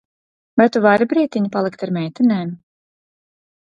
Vai 0.61 0.67
tu 0.77 0.81
vari 0.85 1.07
brītiņu 1.13 1.53
palikt 1.59 1.87
ar 1.89 1.95
meitenēm? 2.01 2.59